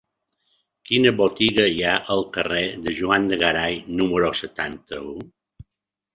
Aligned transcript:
Quina 0.89 1.11
botiga 1.19 1.65
hi 1.73 1.83
ha 1.89 1.91
al 2.15 2.25
carrer 2.39 2.63
de 2.87 2.95
Juan 3.01 3.29
de 3.33 3.41
Garay 3.45 3.79
número 4.01 4.33
setanta-u? 4.43 5.15